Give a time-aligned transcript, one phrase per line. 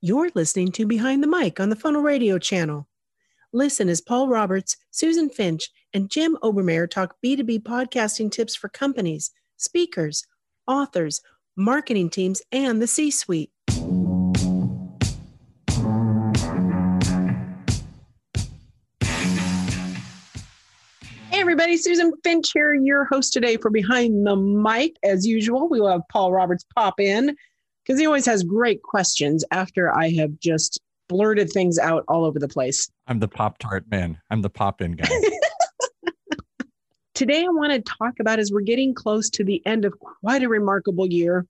[0.00, 2.86] You're listening to Behind the Mic on the Funnel Radio channel.
[3.52, 9.32] Listen as Paul Roberts, Susan Finch, and Jim Obermayer talk B2B podcasting tips for companies,
[9.56, 10.24] speakers,
[10.68, 11.20] authors,
[11.56, 13.50] marketing teams, and the C suite.
[21.28, 24.94] Hey, everybody, Susan Finch here, your host today for Behind the Mic.
[25.02, 27.34] As usual, we will have Paul Roberts pop in
[27.88, 30.78] because he always has great questions after I have just
[31.08, 32.90] blurted things out all over the place.
[33.06, 34.18] I'm the Pop Tart man.
[34.30, 35.08] I'm the pop in guy.
[37.14, 40.42] Today, I want to talk about as we're getting close to the end of quite
[40.42, 41.46] a remarkable year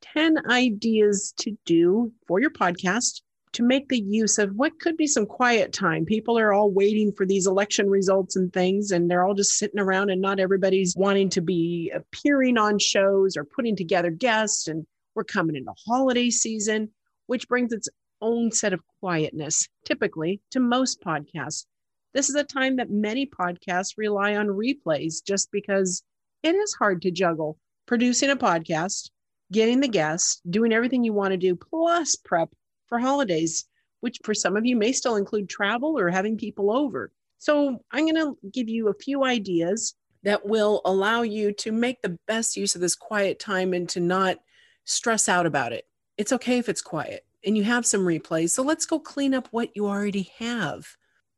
[0.00, 3.20] 10 ideas to do for your podcast
[3.52, 6.06] to make the use of what could be some quiet time.
[6.06, 9.78] People are all waiting for these election results and things, and they're all just sitting
[9.78, 14.66] around, and not everybody's wanting to be appearing on shows or putting together guests.
[14.66, 16.90] And we're coming into holiday season,
[17.26, 17.88] which brings its
[18.20, 21.66] own set of quietness, typically to most podcasts.
[22.14, 26.02] This is a time that many podcasts rely on replays just because
[26.42, 29.10] it is hard to juggle producing a podcast,
[29.50, 32.50] getting the guests, doing everything you want to do, plus prep
[32.86, 33.64] for holidays,
[34.00, 37.10] which for some of you may still include travel or having people over.
[37.38, 42.00] So, I'm going to give you a few ideas that will allow you to make
[42.00, 44.38] the best use of this quiet time and to not
[44.84, 45.86] stress out about it.
[46.16, 48.50] It's okay if it's quiet and you have some replays.
[48.50, 50.86] So let's go clean up what you already have.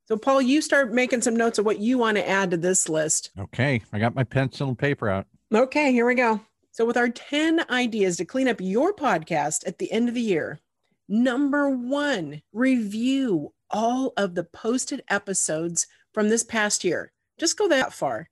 [0.07, 2.91] So, Paul, you start making some notes of what you want to add to this
[2.91, 3.31] list.
[3.39, 3.81] Okay.
[3.93, 5.27] I got my pencil and paper out.
[5.55, 6.41] Okay, here we go.
[6.73, 10.21] So, with our 10 ideas to clean up your podcast at the end of the
[10.21, 10.61] year,
[11.09, 17.11] number one, review all of the posted episodes from this past year.
[17.39, 18.29] Just go that far.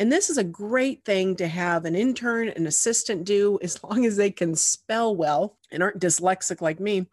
[0.00, 4.06] And this is a great thing to have an intern, an assistant do as long
[4.06, 7.06] as they can spell well and aren't dyslexic like me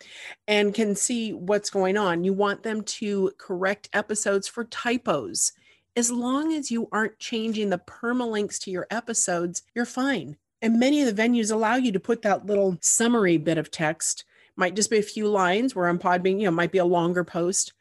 [0.47, 2.23] and can see what's going on.
[2.23, 5.52] You want them to correct episodes for typos.
[5.97, 10.38] As long as you aren't changing the permalinks to your episodes, you're fine.
[10.62, 14.23] And many of the venues allow you to put that little summary bit of text.
[14.56, 17.25] Might just be a few lines where on Podbean, you know, might be a longer
[17.25, 17.73] post.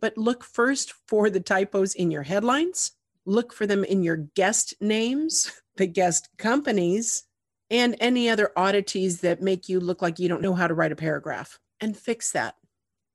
[0.00, 2.92] But look first for the typos in your headlines
[3.24, 7.24] look for them in your guest names, the guest companies,
[7.70, 10.92] and any other oddities that make you look like you don't know how to write
[10.92, 12.56] a paragraph and fix that.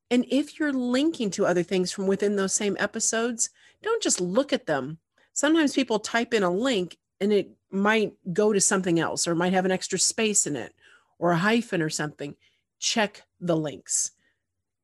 [0.10, 3.50] And if you're linking to other things from within those same episodes,
[3.84, 4.98] don't just look at them.
[5.34, 9.54] Sometimes people type in a link and it might go to something else or might
[9.54, 10.74] have an extra space in it
[11.20, 12.36] or a hyphen or something.
[12.80, 14.12] Check the links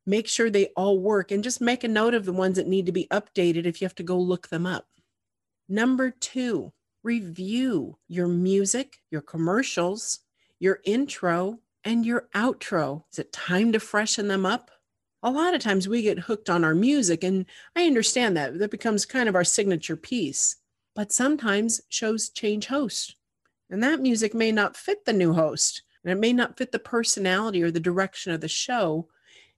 [0.06, 2.85] make sure they all work and just make a note of the ones that need
[2.85, 4.88] to be updated if you have to go look them up.
[5.69, 10.19] Number two, review your music, your commercials,
[10.59, 13.03] your intro, and your outro.
[13.12, 14.72] Is it time to freshen them up?
[15.22, 18.59] A lot of times we get hooked on our music, and I understand that.
[18.59, 20.57] That becomes kind of our signature piece.
[20.96, 23.16] But sometimes shows change host,
[23.69, 26.80] and that music may not fit the new host, and it may not fit the
[26.80, 29.07] personality or the direction of the show.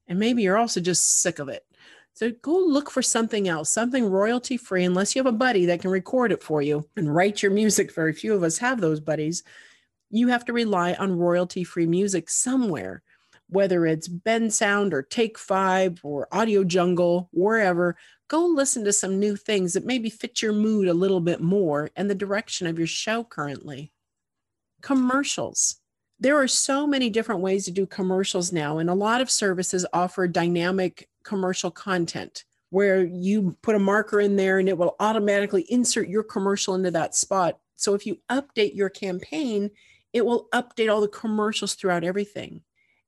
[0.08, 1.66] And maybe you're also just sick of it.
[2.16, 5.82] So go look for something else, something royalty free, unless you have a buddy that
[5.82, 7.94] can record it for you and write your music.
[7.94, 9.44] Very few of us have those buddies.
[10.10, 13.04] You have to rely on royalty free music somewhere,
[13.50, 17.98] whether it's Bensound or Take Five or Audio Jungle, wherever.
[18.30, 21.92] Go listen to some new things that maybe fit your mood a little bit more
[21.98, 23.92] and the direction of your show currently.
[24.82, 25.82] Commercials
[26.18, 29.86] there are so many different ways to do commercials now, and a lot of services
[29.92, 35.66] offer dynamic commercial content where you put a marker in there and it will automatically
[35.70, 37.60] insert your commercial into that spot.
[37.76, 39.72] So if you update your campaign,
[40.14, 42.62] it will update all the commercials throughout everything.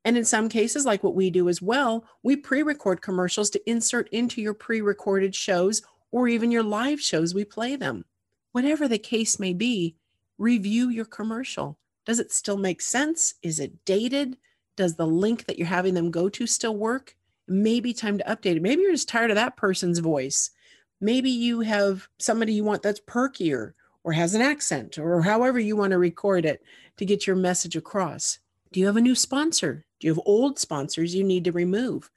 [0.06, 3.70] And in some cases, like what we do as well, we pre record commercials to
[3.70, 7.34] insert into your pre recorded shows or even your live shows.
[7.34, 8.06] We play them.
[8.54, 9.98] Whatever the case may be,
[10.38, 11.78] review your commercial.
[12.06, 13.34] Does it still make sense?
[13.44, 14.38] Is it dated?
[14.78, 17.18] Does the link that you're having them go to still work?
[17.48, 18.62] Maybe time to update it.
[18.62, 20.52] Maybe you're just tired of that person's voice.
[21.00, 23.74] Maybe you have somebody you want that's perkier
[24.04, 26.64] or has an accent or however you want to record it
[26.98, 28.40] to get your message across.
[28.72, 29.86] Do you have a new sponsor?
[30.00, 32.10] Do you have old sponsors you need to remove?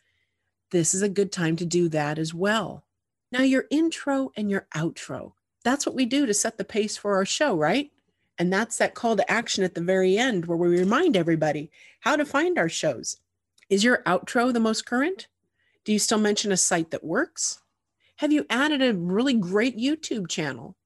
[0.70, 2.84] This is a good time to do that as well.
[3.32, 5.32] Now, your intro and your outro.
[5.62, 7.90] That's what we do to set the pace for our show, right?
[8.38, 12.16] And that's that call to action at the very end where we remind everybody how
[12.16, 13.18] to find our shows.
[13.70, 15.28] Is your outro the most current?
[15.84, 17.60] Do you still mention a site that works?
[18.16, 20.76] Have you added a really great YouTube channel?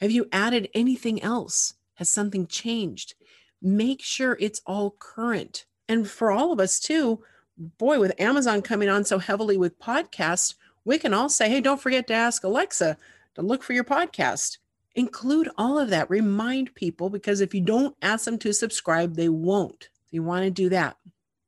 [0.00, 1.74] Have you added anything else?
[1.94, 3.14] Has something changed?
[3.60, 5.66] Make sure it's all current.
[5.88, 7.24] And for all of us too,
[7.56, 11.80] boy, with Amazon coming on so heavily with podcasts, we can all say, hey, don't
[11.80, 12.96] forget to ask Alexa
[13.34, 14.58] to look for your podcast.
[14.94, 16.08] Include all of that.
[16.08, 19.88] Remind people because if you don't ask them to subscribe, they won't.
[20.12, 20.96] You want to do that.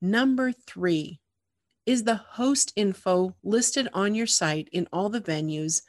[0.01, 1.21] Number three
[1.85, 5.83] is the host info listed on your site in all the venues,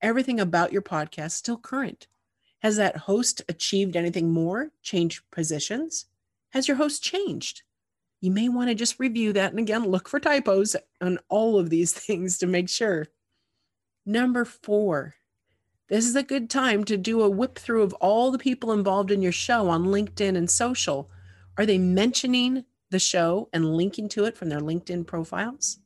[0.00, 2.08] everything about your podcast still current?
[2.60, 6.06] Has that host achieved anything more, changed positions?
[6.50, 7.62] Has your host changed?
[8.20, 11.70] You may want to just review that and again look for typos on all of
[11.70, 13.08] these things to make sure.
[14.04, 15.14] Number four,
[15.88, 19.12] this is a good time to do a whip through of all the people involved
[19.12, 21.10] in your show on LinkedIn and social.
[21.58, 25.80] Are they mentioning the show and linking to it from their LinkedIn profiles?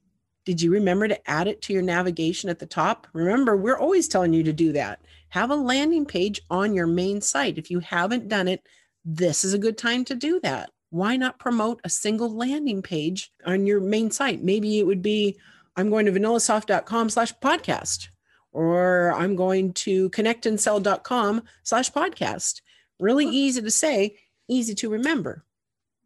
[0.44, 3.08] Did you remember to add it to your navigation at the top?
[3.12, 5.00] Remember, we're always telling you to do that.
[5.30, 7.58] Have a landing page on your main site.
[7.58, 8.62] If you haven't done it,
[9.04, 10.70] this is a good time to do that.
[10.90, 14.42] Why not promote a single landing page on your main site?
[14.42, 15.36] Maybe it would be
[15.76, 18.08] I'm going to vanillasoft.com slash podcast,
[18.52, 22.62] or I'm going to connectandsell.com slash podcast.
[22.98, 24.16] Really easy to say,
[24.48, 25.44] easy to remember.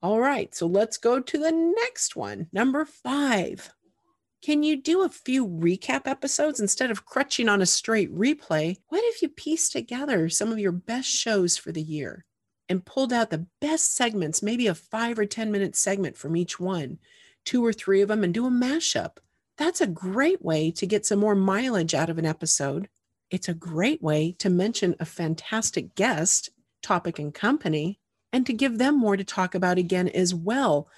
[0.02, 2.46] All right, so let's go to the next one.
[2.52, 3.70] Number five.
[4.42, 8.78] Can you do a few recap episodes instead of crutching on a straight replay?
[8.88, 12.24] What if you pieced together some of your best shows for the year
[12.66, 16.58] and pulled out the best segments, maybe a five or 10 minute segment from each
[16.58, 16.98] one,
[17.44, 19.18] two or three of them, and do a mashup?
[19.58, 22.88] That's a great way to get some more mileage out of an episode.
[23.30, 26.48] It's a great way to mention a fantastic guest,
[26.82, 27.99] topic, and company,
[28.32, 30.88] and to give them more to talk about again as well.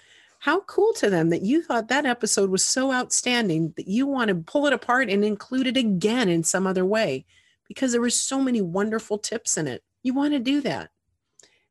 [0.40, 4.28] How cool to them that you thought that episode was so outstanding that you want
[4.28, 7.24] to pull it apart and include it again in some other way
[7.68, 9.82] because there were so many wonderful tips in it.
[10.02, 10.90] You want to do that.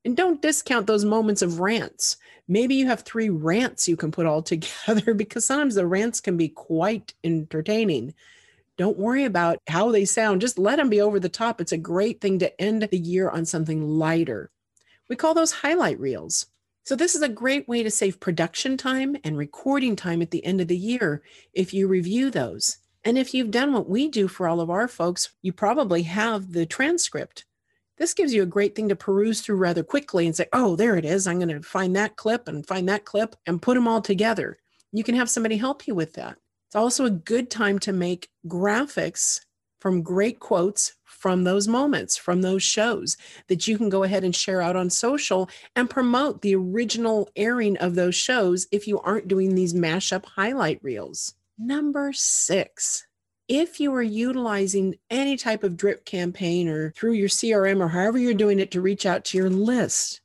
[0.03, 2.17] And don't discount those moments of rants.
[2.47, 6.37] Maybe you have three rants you can put all together because sometimes the rants can
[6.37, 8.13] be quite entertaining.
[8.77, 11.61] Don't worry about how they sound, just let them be over the top.
[11.61, 14.49] It's a great thing to end the year on something lighter.
[15.11, 16.45] We call those highlight reels.
[16.85, 20.45] So, this is a great way to save production time and recording time at the
[20.45, 21.21] end of the year
[21.51, 22.77] if you review those.
[23.03, 26.53] And if you've done what we do for all of our folks, you probably have
[26.53, 27.43] the transcript.
[27.97, 30.95] This gives you a great thing to peruse through rather quickly and say, oh, there
[30.95, 31.27] it is.
[31.27, 34.59] I'm going to find that clip and find that clip and put them all together.
[34.93, 36.37] You can have somebody help you with that.
[36.69, 39.41] It's also a good time to make graphics
[39.81, 43.17] from great quotes from those moments, from those shows
[43.47, 47.75] that you can go ahead and share out on social and promote the original airing
[47.77, 51.33] of those shows if you aren't doing these mashup highlight reels.
[51.57, 53.05] Number six,
[53.47, 58.17] if you are utilizing any type of drip campaign or through your CRM or however
[58.17, 60.21] you're doing it to reach out to your list,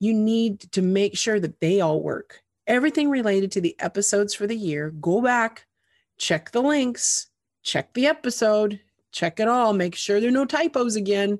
[0.00, 2.42] you need to make sure that they all work.
[2.66, 5.66] Everything related to the episodes for the year, go back,
[6.16, 7.27] check the links,
[7.68, 8.80] check the episode,
[9.12, 11.38] check it all, make sure there are no typos again,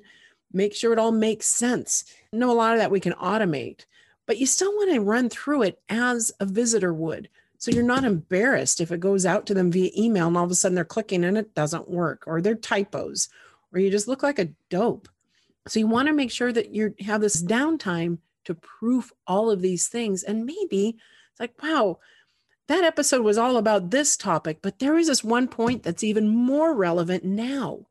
[0.52, 2.04] make sure it all makes sense.
[2.34, 3.86] I know a lot of that we can automate,
[4.26, 7.30] but you still want to run through it as a visitor would.
[7.56, 10.50] So you're not embarrassed if it goes out to them via email and all of
[10.50, 13.30] a sudden they're clicking and it doesn't work or they're typos
[13.72, 15.08] or you just look like a dope.
[15.66, 19.60] So you want to make sure that you have this downtime to proof all of
[19.60, 20.22] these things.
[20.22, 20.98] And maybe
[21.30, 21.98] it's like, wow,
[22.68, 26.28] that episode was all about this topic, but there is this one point that's even
[26.28, 27.86] more relevant now.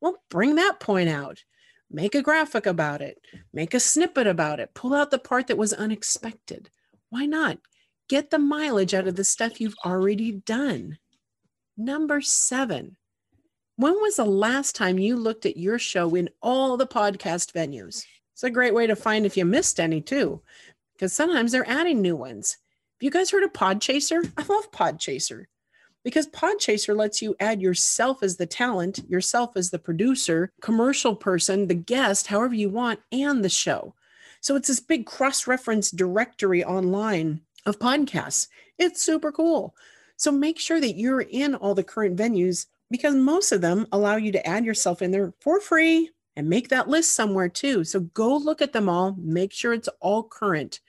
[0.00, 1.44] Well, bring that point out.
[1.90, 3.20] Make a graphic about it,
[3.52, 6.70] make a snippet about it, pull out the part that was unexpected.
[7.08, 7.58] Why not?
[8.08, 10.98] Get the mileage out of the stuff you've already done.
[11.76, 12.96] Number seven,
[13.74, 18.04] when was the last time you looked at your show in all the podcast venues?
[18.34, 20.42] It's a great way to find if you missed any too,
[20.92, 22.56] because sometimes they're adding new ones.
[23.00, 24.30] Have you guys heard of Podchaser?
[24.36, 25.46] I love Podchaser
[26.04, 31.66] because Podchaser lets you add yourself as the talent, yourself as the producer, commercial person,
[31.66, 33.94] the guest, however you want, and the show.
[34.42, 38.48] So it's this big cross reference directory online of podcasts.
[38.76, 39.74] It's super cool.
[40.18, 44.16] So make sure that you're in all the current venues because most of them allow
[44.16, 47.82] you to add yourself in there for free and make that list somewhere too.
[47.82, 50.80] So go look at them all, make sure it's all current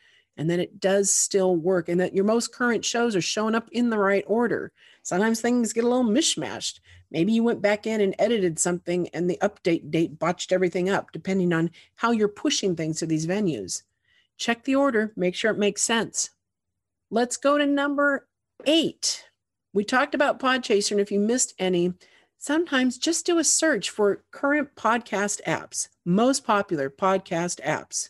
[0.41, 3.69] and that it does still work and that your most current shows are showing up
[3.71, 4.71] in the right order.
[5.03, 6.79] Sometimes things get a little mishmashed.
[7.11, 11.11] Maybe you went back in and edited something and the update date botched everything up,
[11.11, 13.83] depending on how you're pushing things to these venues.
[14.35, 16.31] Check the order, make sure it makes sense.
[17.11, 18.27] Let's go to number
[18.65, 19.25] eight.
[19.73, 21.93] We talked about Podchaser, and if you missed any,
[22.39, 28.09] sometimes just do a search for current podcast apps, most popular podcast apps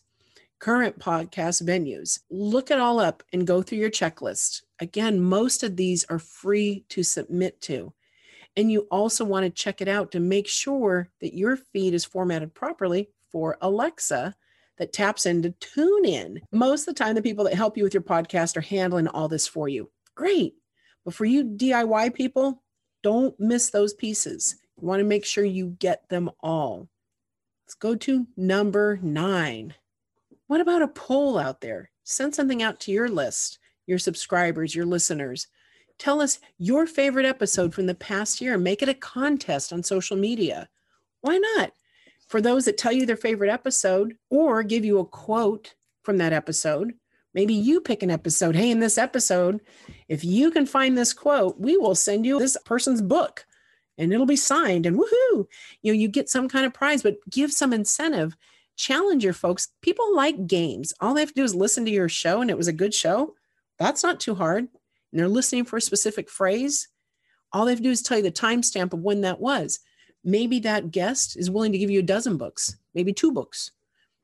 [0.62, 2.20] current podcast venues.
[2.30, 4.62] Look it all up and go through your checklist.
[4.80, 7.92] Again, most of these are free to submit to.
[8.56, 12.06] And you also want to check it out to make sure that your feed is
[12.06, 14.36] formatted properly for Alexa
[14.78, 16.38] that taps into TuneIn.
[16.52, 19.28] Most of the time, the people that help you with your podcast are handling all
[19.28, 19.90] this for you.
[20.16, 20.54] Great.
[21.04, 22.62] But for you DIY people,
[23.02, 24.58] don't miss those pieces.
[24.80, 26.88] You want to make sure you get them all.
[27.66, 29.74] Let's go to number nine.
[30.52, 31.92] What about a poll out there?
[32.04, 35.48] Send something out to your list, your subscribers, your listeners.
[35.98, 38.58] Tell us your favorite episode from the past year.
[38.58, 40.68] Make it a contest on social media.
[41.22, 41.72] Why not?
[42.28, 46.34] For those that tell you their favorite episode or give you a quote from that
[46.34, 46.96] episode,
[47.34, 48.58] maybe you pick an episode.
[48.58, 49.62] Hey, in this episode,
[50.10, 53.46] if you can find this quote, we will send you this person's book
[53.98, 55.48] and it'll be signed and woohoo.
[55.82, 58.36] You know, you get some kind of prize, but give some incentive
[58.76, 59.70] challenge your folks.
[59.82, 60.94] People like games.
[61.00, 62.94] All they have to do is listen to your show and it was a good
[62.94, 63.36] show.
[63.78, 64.68] That's not too hard.
[65.12, 66.88] And they're listening for a specific phrase.
[67.54, 69.80] All they have to do is tell you the timestamp of when that was.
[70.24, 73.72] Maybe that guest is willing to give you a dozen books, maybe two books.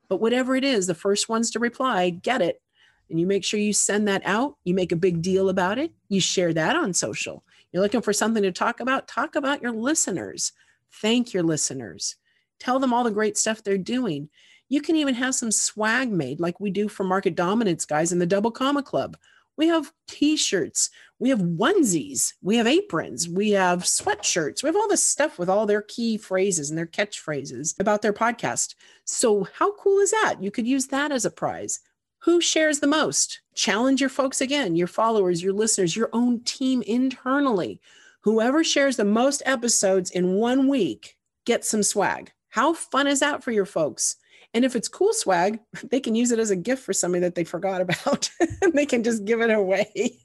[0.08, 2.62] But whatever it is, the first ones to reply, get it.
[3.10, 4.56] And you make sure you send that out.
[4.64, 5.92] You make a big deal about it.
[6.08, 7.42] You share that on social.
[7.72, 10.52] You're looking for something to talk about, talk about your listeners.
[10.90, 12.16] Thank your listeners.
[12.60, 14.28] Tell them all the great stuff they're doing.
[14.68, 18.18] You can even have some swag made like we do for market dominance guys in
[18.18, 19.16] the double comma club.
[19.56, 24.62] We have t-shirts, we have onesies, we have aprons, we have sweatshirts.
[24.62, 28.12] We have all this stuff with all their key phrases and their catchphrases about their
[28.12, 28.76] podcast.
[29.04, 30.36] So how cool is that?
[30.40, 31.80] You could use that as a prize.
[32.20, 33.40] Who shares the most?
[33.54, 37.80] Challenge your folks again, your followers, your listeners, your own team internally.
[38.20, 42.30] Whoever shares the most episodes in one week gets some swag.
[42.48, 44.16] How fun is that for your folks?
[44.54, 47.34] And if it's cool swag, they can use it as a gift for somebody that
[47.34, 48.30] they forgot about.
[48.72, 50.18] they can just give it away.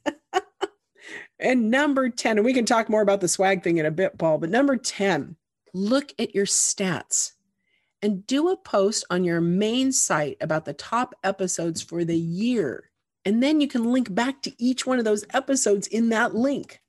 [1.39, 4.17] and number 10, and we can talk more about the swag thing in a bit,
[4.17, 5.35] Paul, but number 10,
[5.73, 7.31] look at your stats
[8.01, 12.89] and do a post on your main site about the top episodes for the year.
[13.25, 16.81] And then you can link back to each one of those episodes in that link.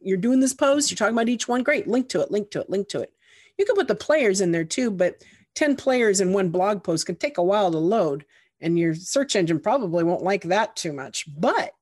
[0.00, 1.62] You're doing this post, you're talking about each one.
[1.62, 1.86] Great.
[1.86, 3.11] Link to it, link to it, link to it.
[3.58, 5.22] You can put the players in there too, but
[5.54, 8.24] 10 players in one blog post can take a while to load,
[8.60, 11.26] and your search engine probably won't like that too much.
[11.38, 11.72] But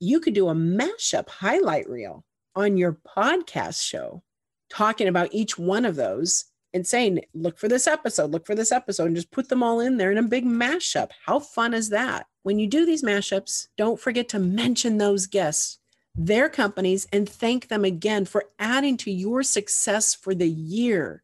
[0.00, 2.24] you could do a mashup highlight reel
[2.54, 4.22] on your podcast show
[4.70, 8.70] talking about each one of those and saying, look for this episode, look for this
[8.70, 11.10] episode, and just put them all in there in a big mashup.
[11.26, 12.26] How fun is that?
[12.44, 15.79] When you do these mashups, don't forget to mention those guests,
[16.14, 21.22] their companies, and thank them again for adding to your success for the year.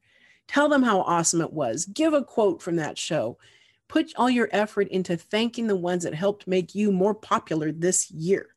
[0.48, 1.86] Tell them how awesome it was.
[1.86, 3.38] Give a quote from that show.
[3.88, 8.10] Put all your effort into thanking the ones that helped make you more popular this
[8.10, 8.48] year.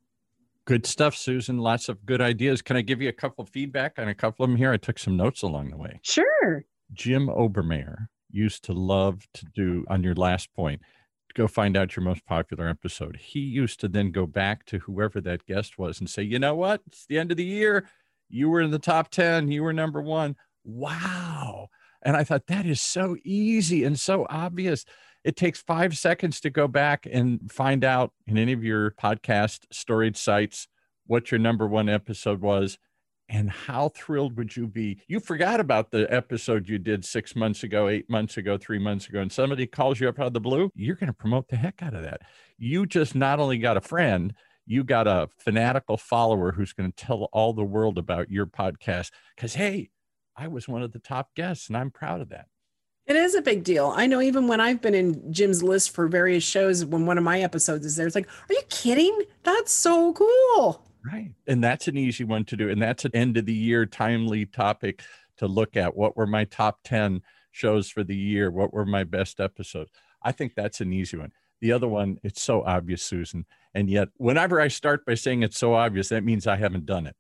[0.66, 1.58] Good stuff, Susan.
[1.58, 2.62] Lots of good ideas.
[2.62, 4.72] Can I give you a couple of feedback on a couple of them here?
[4.72, 6.00] I took some notes along the way.
[6.04, 6.64] Sure.
[6.94, 10.82] Jim Obermayer used to love to do on your last point
[11.40, 13.16] go find out your most popular episode.
[13.16, 16.54] He used to then go back to whoever that guest was and say, you know
[16.54, 16.82] what?
[16.86, 17.88] It's the end of the year.
[18.28, 19.50] You were in the top 10.
[19.50, 20.36] You were number one.
[20.66, 21.70] Wow.
[22.02, 24.84] And I thought that is so easy and so obvious.
[25.24, 29.60] It takes five seconds to go back and find out in any of your podcast
[29.72, 30.68] storage sites
[31.08, 32.78] what your number one episode was.
[33.32, 35.02] And how thrilled would you be?
[35.08, 39.08] You forgot about the episode you did six months ago, eight months ago, three months
[39.08, 40.72] ago, and somebody calls you up out of the blue.
[40.74, 42.22] You're going to promote the heck out of that.
[42.58, 44.34] You just not only got a friend,
[44.66, 49.12] you got a fanatical follower who's going to tell all the world about your podcast.
[49.36, 49.92] Because, hey,
[50.36, 52.48] I was one of the top guests, and I'm proud of that.
[53.06, 53.94] It is a big deal.
[53.96, 57.24] I know even when I've been in Jim's list for various shows, when one of
[57.24, 59.22] my episodes is there, it's like, are you kidding?
[59.44, 60.89] That's so cool.
[61.06, 61.32] Right.
[61.48, 62.70] And that's an easy one to do.
[62.70, 65.04] And that's an end of the year timely topic
[65.38, 65.96] to look at.
[65.96, 68.52] What were my top 10 shows for the year?
[68.52, 69.92] What were my best episodes?
[70.22, 71.32] I think that's an easy one.
[71.62, 73.46] The other one, it's so obvious, Susan.
[73.74, 77.08] And yet, whenever I start by saying it's so obvious, that means I haven't done
[77.08, 77.16] it.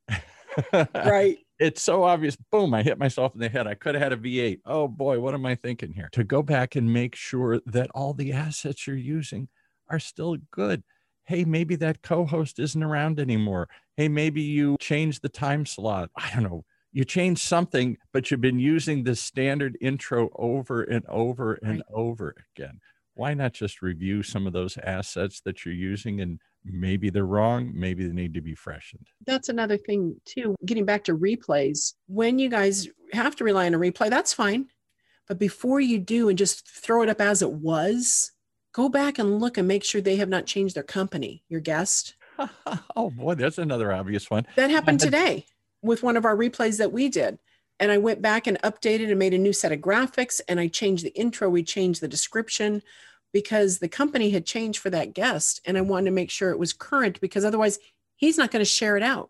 [0.95, 2.37] right it's so obvious.
[2.51, 3.67] Boom, I hit myself in the head.
[3.67, 4.61] I could have had a V8.
[4.65, 6.09] Oh boy, what am I thinking here?
[6.13, 9.49] To go back and make sure that all the assets you're using
[9.89, 10.83] are still good.
[11.29, 13.69] Hey, maybe that co host isn't around anymore.
[13.97, 16.09] Hey, maybe you changed the time slot.
[16.15, 16.65] I don't know.
[16.91, 21.81] You changed something, but you've been using the standard intro over and over and right.
[21.93, 22.79] over again.
[23.13, 27.71] Why not just review some of those assets that you're using and maybe they're wrong
[27.73, 32.37] maybe they need to be freshened that's another thing too getting back to replays when
[32.37, 34.67] you guys have to rely on a replay that's fine
[35.25, 38.33] but before you do and just throw it up as it was
[38.71, 42.15] go back and look and make sure they have not changed their company, your guest.
[42.95, 44.45] oh boy, that's another obvious one.
[44.55, 45.45] That happened today
[45.81, 47.39] with one of our replays that we did.
[47.79, 50.67] And I went back and updated and made a new set of graphics and I
[50.67, 52.81] changed the intro, we changed the description
[53.31, 56.59] because the company had changed for that guest and I wanted to make sure it
[56.59, 57.79] was current because otherwise
[58.15, 59.29] he's not going to share it out.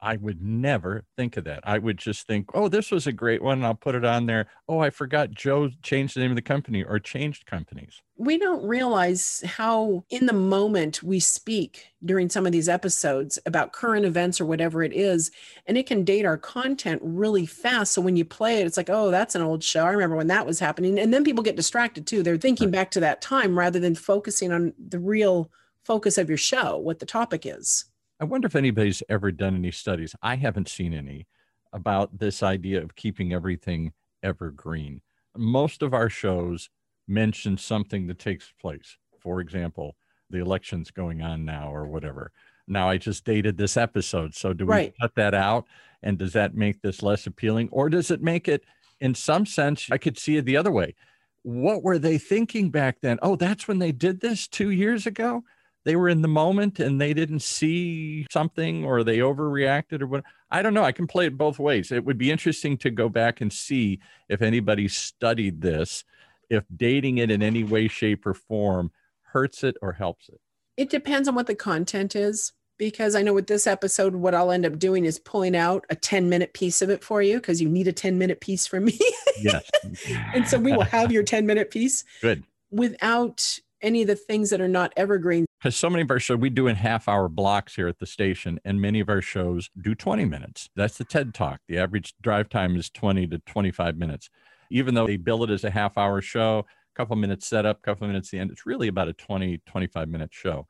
[0.00, 1.60] I would never think of that.
[1.64, 3.64] I would just think, oh, this was a great one.
[3.64, 4.46] I'll put it on there.
[4.68, 8.02] Oh, I forgot Joe changed the name of the company or changed companies.
[8.18, 13.72] We don't realize how, in the moment, we speak during some of these episodes about
[13.72, 15.30] current events or whatever it is,
[15.66, 17.92] and it can date our content really fast.
[17.92, 19.84] So when you play it, it's like, oh, that's an old show.
[19.84, 20.98] I remember when that was happening.
[20.98, 22.22] And then people get distracted too.
[22.22, 25.50] They're thinking back to that time rather than focusing on the real
[25.84, 27.86] focus of your show, what the topic is.
[28.18, 30.14] I wonder if anybody's ever done any studies.
[30.22, 31.26] I haven't seen any
[31.72, 33.92] about this idea of keeping everything
[34.22, 35.02] evergreen.
[35.36, 36.70] Most of our shows
[37.06, 38.96] mention something that takes place.
[39.20, 39.96] For example,
[40.30, 42.32] the election's going on now or whatever.
[42.66, 44.34] Now I just dated this episode.
[44.34, 44.94] So do we right.
[45.00, 45.66] cut that out?
[46.02, 47.68] And does that make this less appealing?
[47.70, 48.64] Or does it make it,
[49.00, 50.94] in some sense, I could see it the other way.
[51.42, 53.18] What were they thinking back then?
[53.22, 55.44] Oh, that's when they did this two years ago?
[55.86, 60.24] They were in the moment and they didn't see something or they overreacted or what
[60.50, 61.92] i don't know i can play it both ways.
[61.92, 66.04] It would be interesting to go back and see if anybody studied this
[66.50, 68.90] if dating it in any way shape or form
[69.22, 70.40] hurts it or helps it.
[70.76, 74.50] It depends on what the content is because i know with this episode what i'll
[74.50, 77.62] end up doing is pulling out a 10 minute piece of it for you because
[77.62, 78.98] you need a 10 minute piece from me.
[79.40, 79.70] Yes.
[80.34, 82.42] And so we will have your 10 minute piece good.
[82.70, 86.38] without any of the things that are not evergreen because so many of our shows
[86.38, 89.70] we do in half hour blocks here at the station and many of our shows
[89.80, 90.68] do 20 minutes.
[90.76, 91.60] That's the ted talk.
[91.68, 94.28] The average drive time is 20 to 25 minutes.
[94.70, 98.06] Even though they bill it as a half hour show a couple minutes setup couple
[98.06, 100.66] minutes the end it's really about a 20 25 minute show.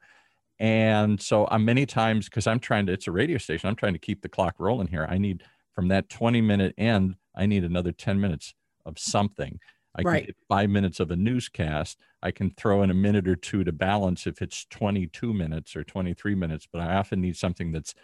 [0.58, 3.94] And so i'm many times because i'm trying to it's a radio station i'm trying
[3.94, 5.06] to keep the clock rolling here.
[5.10, 5.42] I need
[5.74, 9.58] from that 20 minute end i need another 10 minutes of something
[9.96, 10.18] I right.
[10.18, 11.98] can get five minutes of a newscast.
[12.22, 15.84] I can throw in a minute or two to balance if it's 22 minutes or
[15.84, 17.94] 23 minutes, but I often need something that's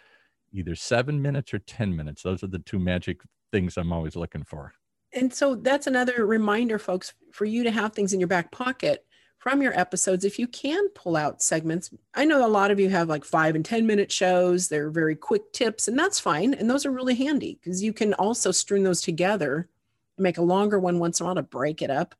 [0.51, 2.23] either seven minutes or 10 minutes.
[2.23, 4.73] Those are the two magic things I'm always looking for.
[5.13, 9.05] And so that's another reminder, folks, for you to have things in your back pocket
[9.37, 10.25] from your episodes.
[10.25, 13.55] If you can pull out segments, I know a lot of you have like five
[13.55, 14.69] and 10 minute shows.
[14.69, 16.53] They're very quick tips, and that's fine.
[16.53, 19.69] And those are really handy because you can also string those together
[20.17, 22.15] make a longer one once in a while to break it up.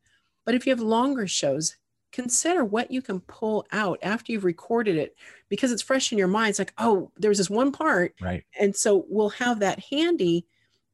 [0.45, 1.77] But if you have longer shows,
[2.11, 5.15] consider what you can pull out after you've recorded it
[5.49, 6.51] because it's fresh in your mind.
[6.51, 8.13] It's like, oh, there's this one part.
[8.21, 8.43] Right.
[8.59, 10.45] And so we'll have that handy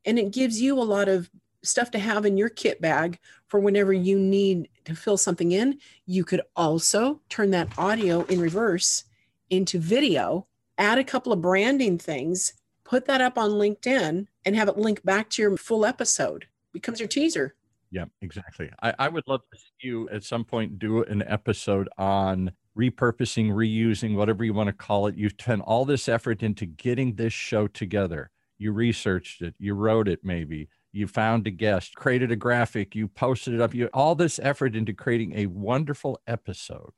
[0.05, 1.29] and it gives you a lot of
[1.61, 5.77] stuff to have in your kit bag for whenever you need to fill something in.
[6.05, 9.03] You could also turn that audio in reverse
[9.49, 12.53] into video, add a couple of branding things,
[12.85, 16.99] put that up on LinkedIn, and have it link back to your full episode becomes
[16.99, 17.55] your teaser.
[17.91, 18.69] Yeah, exactly.
[18.81, 23.49] I, I would love to see you at some point do an episode on repurposing,
[23.49, 25.15] reusing, whatever you want to call it.
[25.15, 28.29] You've put all this effort into getting this show together.
[28.59, 33.07] You researched it, you wrote it, maybe you found a guest, created a graphic, you
[33.07, 33.73] posted it up.
[33.73, 36.91] You all this effort into creating a wonderful episode,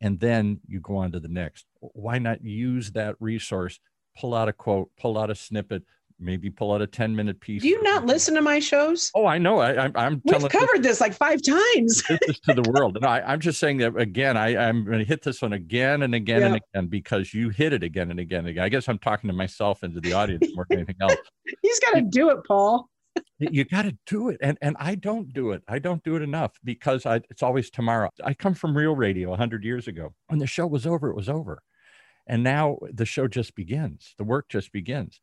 [0.00, 1.66] and then you go on to the next.
[1.80, 3.80] Why not use that resource?
[4.16, 5.84] Pull out a quote, pull out a snippet,
[6.20, 7.62] maybe pull out a 10 minute piece.
[7.62, 9.10] Do you not listen to my shows?
[9.14, 9.60] Oh, I know.
[9.60, 12.02] I, am We've covered this, this, like five times.
[12.08, 12.96] this to the world.
[12.96, 16.02] And I, am just saying that again, I, I'm going to hit this one again
[16.02, 18.64] and again and again because you hit it again and again and again.
[18.64, 21.16] I guess I'm talking to myself and to the audience more than anything else.
[21.62, 22.88] He's got to do it, Paul.
[23.38, 24.38] you got to do it.
[24.42, 25.62] And, and I don't do it.
[25.68, 28.10] I don't do it enough because I, it's always tomorrow.
[28.24, 30.14] I come from real radio 100 years ago.
[30.28, 31.62] When the show was over, it was over.
[32.26, 34.14] And now the show just begins.
[34.18, 35.20] The work just begins.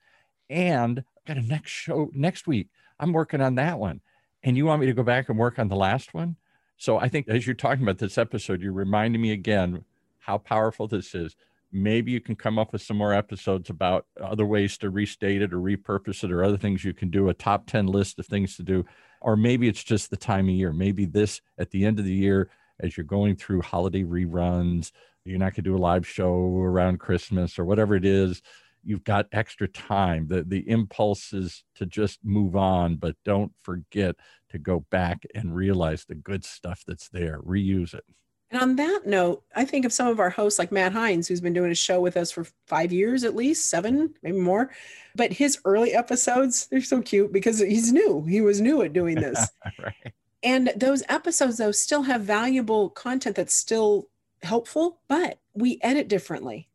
[0.49, 2.69] And I've got a next show next week.
[2.99, 4.01] I'm working on that one.
[4.43, 6.36] And you want me to go back and work on the last one?
[6.77, 9.84] So I think as you're talking about this episode, you're reminding me again
[10.19, 11.36] how powerful this is.
[11.71, 15.51] Maybe you can come up with some more episodes about other ways to restate it
[15.53, 18.55] or repurpose it or other things you can do, a top 10 list of things
[18.58, 18.86] to do.
[19.21, 20.71] Or maybe it's just the time of year.
[20.71, 24.91] Maybe this at the end of the year, as you're going through holiday reruns,
[25.23, 28.41] you're not going to do a live show around Christmas or whatever it is
[28.86, 30.28] you've got extra time.
[30.28, 34.15] The the impulse is to just move on, but don't forget
[34.50, 37.41] to go back and realize the good stuff that's there.
[37.41, 38.04] Reuse it.
[38.52, 41.41] And on that note, I think of some of our hosts like Matt Heinz, who's
[41.41, 44.71] been doing a show with us for five years at least, seven, maybe more.
[45.15, 48.24] But his early episodes, they're so cute because he's new.
[48.24, 49.50] He was new at doing this.
[49.84, 50.13] right.
[50.43, 54.10] And those episodes, though, still have valuable content that's still
[54.43, 56.69] helpful, but we edit differently.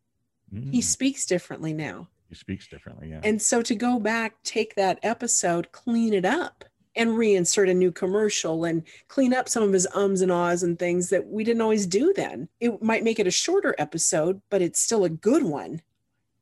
[0.53, 0.71] Mm.
[0.71, 2.07] He speaks differently now.
[2.29, 3.21] He speaks differently, yeah.
[3.23, 6.63] And so to go back, take that episode, clean it up,
[6.95, 10.77] and reinsert a new commercial and clean up some of his ums and ahs and
[10.77, 12.49] things that we didn't always do then.
[12.59, 15.81] It might make it a shorter episode, but it's still a good one.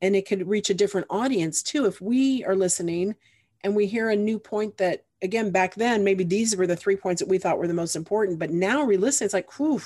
[0.02, 1.86] And it could reach a different audience too.
[1.86, 3.16] If we are listening
[3.64, 6.96] and we hear a new point that, again, back then, maybe these were the three
[6.96, 9.82] points that we thought were the most important, but now we listen, it's like, whew,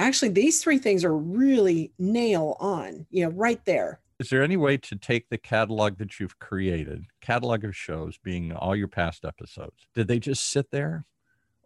[0.00, 4.00] actually, these three things are really nail on, you know, right there.
[4.18, 8.52] Is there any way to take the catalog that you've created, catalog of shows being
[8.52, 11.06] all your past episodes, did they just sit there?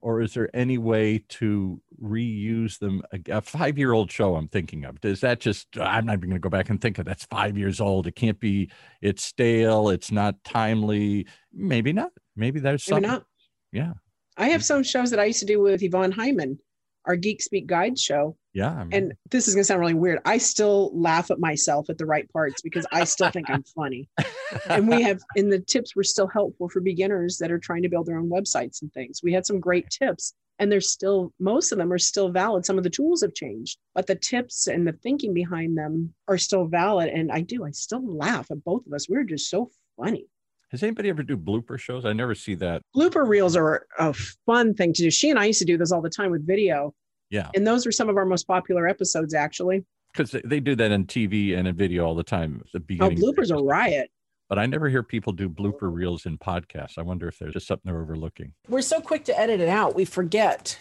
[0.01, 3.03] Or is there any way to reuse them?
[3.29, 5.01] A, five year old show I'm thinking of.
[5.01, 7.57] Does that just, I'm not even going to go back and think of that's five
[7.57, 8.07] years old.
[8.07, 8.71] It can't be,
[9.01, 11.27] it's stale, it's not timely.
[11.53, 12.13] Maybe not.
[12.37, 12.87] Maybe there's.
[12.89, 13.25] Not.
[13.73, 13.95] Yeah.
[14.37, 16.59] I have some shows that I used to do with Yvonne Hyman
[17.07, 18.37] our Geek Speak Guide show.
[18.53, 18.73] Yeah.
[18.73, 20.21] I mean, and this is going to sound really weird.
[20.25, 24.09] I still laugh at myself at the right parts because I still think I'm funny.
[24.69, 27.89] and we have, and the tips were still helpful for beginners that are trying to
[27.89, 29.21] build their own websites and things.
[29.23, 32.65] We had some great tips and they're still, most of them are still valid.
[32.65, 36.39] Some of the tools have changed, but the tips and the thinking behind them are
[36.39, 37.09] still valid.
[37.09, 39.09] And I do, I still laugh at both of us.
[39.09, 40.27] We're just so funny.
[40.75, 42.05] Does anybody ever do blooper shows?
[42.05, 42.83] I never see that.
[42.97, 44.13] Blooper reels are a
[44.45, 45.09] fun thing to do.
[45.09, 46.93] She and I used to do those all the time with video.
[47.31, 47.49] Yeah.
[47.55, 49.85] And those were some of our most popular episodes, actually.
[50.13, 52.61] Because they do that in TV and in video all the time.
[52.73, 53.23] The oh, beginning.
[53.23, 54.11] Oh, bloopers are riot.
[54.49, 56.99] But I never hear people do blooper reels in podcasts.
[56.99, 58.53] I wonder if there's just something they're overlooking.
[58.69, 60.77] We're so quick to edit it out, we forget.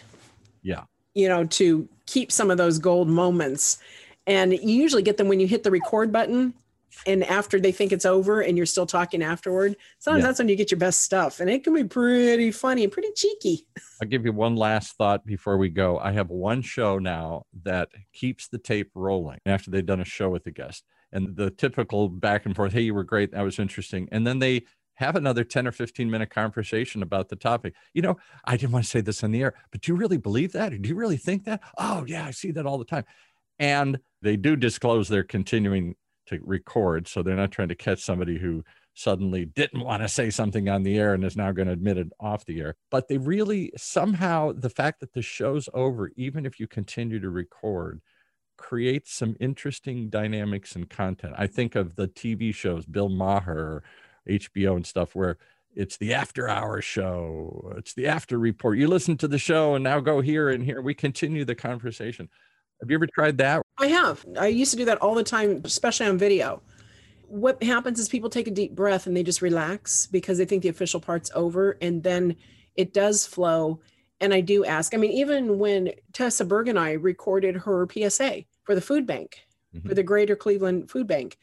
[0.64, 0.82] Yeah.
[1.14, 3.78] You know, to keep some of those gold moments.
[4.26, 6.52] And you usually get them when you hit the record button
[7.06, 10.26] and after they think it's over and you're still talking afterward sometimes yeah.
[10.26, 13.10] that's when you get your best stuff and it can be pretty funny and pretty
[13.14, 13.66] cheeky
[14.02, 17.88] i'll give you one last thought before we go i have one show now that
[18.12, 22.08] keeps the tape rolling after they've done a show with the guest and the typical
[22.08, 24.62] back and forth hey you were great that was interesting and then they
[24.96, 27.74] have another 10 or 15 minute conversation about the topic.
[27.92, 30.18] You know, I didn't want to say this on the air, but do you really
[30.18, 30.72] believe that?
[30.72, 31.62] Or do you really think that?
[31.78, 33.04] Oh, yeah, I see that all the time.
[33.58, 35.94] And they do disclose they're continuing
[36.26, 37.08] to record.
[37.08, 40.82] So they're not trying to catch somebody who suddenly didn't want to say something on
[40.82, 42.76] the air and is now going to admit it off the air.
[42.90, 47.30] But they really somehow, the fact that the show's over, even if you continue to
[47.30, 48.00] record,
[48.56, 51.34] creates some interesting dynamics and content.
[51.36, 53.82] I think of the TV shows, Bill Maher,
[54.28, 55.38] HBO and stuff, where
[55.74, 58.78] it's the after hour show, it's the after report.
[58.78, 60.80] You listen to the show and now go here and here.
[60.80, 62.28] We continue the conversation.
[62.80, 63.63] Have you ever tried that?
[64.04, 64.26] I have.
[64.38, 66.62] I used to do that all the time, especially on video.
[67.26, 70.62] What happens is people take a deep breath and they just relax because they think
[70.62, 72.36] the official part's over and then
[72.76, 73.80] it does flow.
[74.20, 78.44] And I do ask, I mean, even when Tessa Berg and I recorded her PSA
[78.64, 79.88] for the food bank, mm-hmm.
[79.88, 81.38] for the Greater Cleveland Food Bank,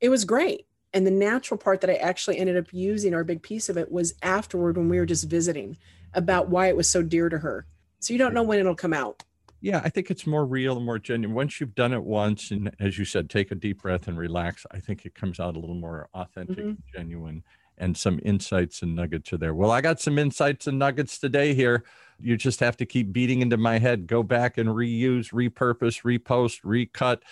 [0.00, 0.66] it was great.
[0.94, 3.78] And the natural part that I actually ended up using, or a big piece of
[3.78, 5.78] it, was afterward when we were just visiting
[6.12, 7.66] about why it was so dear to her.
[8.00, 9.22] So you don't know when it'll come out
[9.62, 11.36] yeah, I think it's more real and more genuine.
[11.36, 14.66] Once you've done it once, and as you said, take a deep breath and relax,
[14.72, 16.68] I think it comes out a little more authentic mm-hmm.
[16.68, 17.44] and genuine.
[17.78, 19.54] And some insights and nuggets are there.
[19.54, 21.84] Well, I got some insights and nuggets today here.
[22.20, 24.08] You just have to keep beating into my head.
[24.08, 27.22] Go back and reuse, repurpose, repost, recut.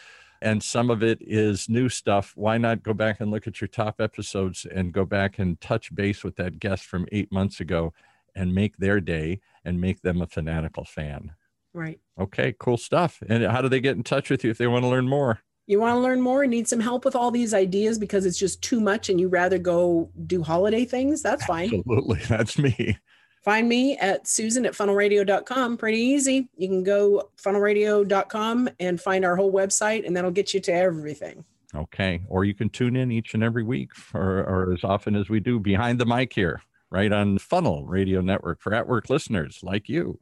[0.41, 2.33] And some of it is new stuff.
[2.37, 5.95] Why not go back and look at your top episodes and go back and touch
[5.95, 7.93] base with that guest from eight months ago
[8.37, 11.33] and make their day and make them a fanatical fan?
[11.73, 12.01] Right.
[12.19, 13.23] Okay, cool stuff.
[13.29, 15.41] And how do they get in touch with you if they want to learn more?
[15.67, 18.39] You want to learn more and need some help with all these ideas because it's
[18.39, 21.23] just too much and you rather go do holiday things?
[21.23, 21.73] That's fine.
[21.73, 22.21] Absolutely.
[22.29, 22.99] That's me.
[23.45, 25.79] Find me at Susan at funnelradio.com.
[25.79, 26.49] Pretty easy.
[26.57, 31.45] You can go funnelradio.com and find our whole website, and that'll get you to everything.
[31.75, 32.21] Okay.
[32.29, 35.41] Or you can tune in each and every week for, or as often as we
[35.41, 39.89] do behind the mic here, right on Funnel Radio Network for at work listeners like
[39.89, 40.19] you.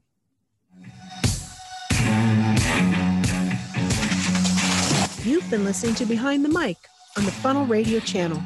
[5.29, 6.79] You've been listening to Behind the Mic
[7.19, 8.43] on the Funnel Radio channel.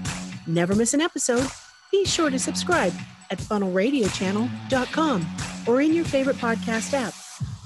[0.48, 1.46] Never miss an episode.
[1.92, 2.92] Be sure to subscribe
[3.30, 5.26] at funnelradiochannel.com
[5.68, 7.14] or in your favorite podcast app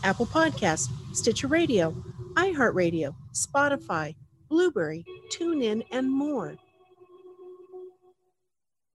[0.04, 1.92] Apple Podcast, Stitcher Radio,
[2.34, 4.14] iHeartRadio, Spotify,
[4.50, 5.02] Blubrry,
[5.32, 6.58] TuneIn, and more.